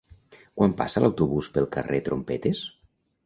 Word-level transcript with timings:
Quan 0.59 0.71
passa 0.79 1.03
l'autobús 1.03 1.49
pel 1.57 1.69
carrer 1.77 2.01
Trompetes? 2.09 2.63